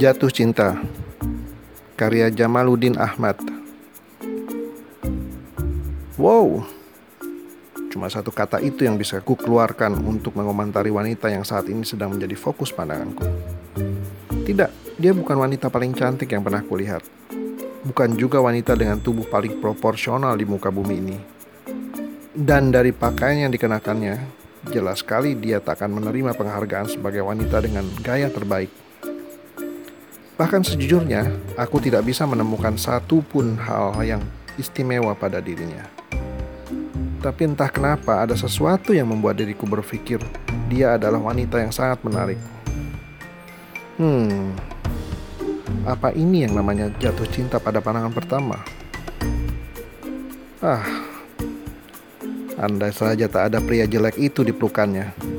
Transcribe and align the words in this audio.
Jatuh 0.00 0.32
Cinta 0.32 0.80
Karya 1.92 2.32
Jamaluddin 2.32 2.96
Ahmad. 2.96 3.36
Wow 6.16 6.64
Cuma 7.92 8.08
satu 8.08 8.32
kata 8.32 8.64
itu 8.64 8.88
yang 8.88 8.96
bisa 8.96 9.20
ku 9.20 9.36
keluarkan 9.36 10.00
untuk 10.00 10.40
mengomentari 10.40 10.88
wanita 10.88 11.28
yang 11.28 11.44
saat 11.44 11.68
ini 11.68 11.84
sedang 11.84 12.16
menjadi 12.16 12.32
fokus 12.32 12.72
pandanganku. 12.72 13.28
Tidak, 14.48 14.96
dia 14.96 15.12
bukan 15.12 15.36
wanita 15.36 15.68
paling 15.68 15.92
cantik 15.92 16.32
yang 16.32 16.40
pernah 16.40 16.64
kulihat. 16.64 17.04
Bukan 17.84 18.16
juga 18.16 18.40
wanita 18.40 18.72
dengan 18.80 19.04
tubuh 19.04 19.28
paling 19.28 19.60
proporsional 19.60 20.32
di 20.32 20.48
muka 20.48 20.72
bumi 20.72 20.96
ini. 20.96 21.18
Dan 22.32 22.72
dari 22.72 22.96
pakaian 22.96 23.44
yang 23.44 23.52
dikenakannya 23.52 24.40
Jelas 24.60 25.00
sekali 25.00 25.32
dia 25.40 25.56
tak 25.56 25.80
akan 25.80 26.00
menerima 26.00 26.36
penghargaan 26.36 26.88
sebagai 26.88 27.24
wanita 27.24 27.64
dengan 27.64 27.80
gaya 28.04 28.28
terbaik 28.28 28.68
Bahkan 30.40 30.64
sejujurnya, 30.64 31.28
aku 31.60 31.84
tidak 31.84 32.08
bisa 32.08 32.24
menemukan 32.24 32.72
satu 32.80 33.20
pun 33.20 33.60
hal 33.60 33.92
yang 34.00 34.24
istimewa 34.56 35.12
pada 35.12 35.36
dirinya. 35.36 35.84
Tapi 37.20 37.44
entah 37.44 37.68
kenapa 37.68 38.24
ada 38.24 38.32
sesuatu 38.32 38.96
yang 38.96 39.12
membuat 39.12 39.36
diriku 39.36 39.68
berpikir 39.68 40.16
dia 40.72 40.96
adalah 40.96 41.20
wanita 41.20 41.60
yang 41.60 41.68
sangat 41.68 42.00
menarik. 42.00 42.40
Hmm, 44.00 44.56
apa 45.84 46.08
ini 46.16 46.48
yang 46.48 46.56
namanya 46.56 46.88
jatuh 46.96 47.28
cinta 47.28 47.60
pada 47.60 47.84
pandangan 47.84 48.16
pertama? 48.16 48.56
Ah, 50.64 51.04
andai 52.56 52.96
saja 52.96 53.28
tak 53.28 53.52
ada 53.52 53.60
pria 53.60 53.84
jelek 53.84 54.16
itu 54.16 54.40
di 54.40 54.56
pelukannya. 54.56 55.29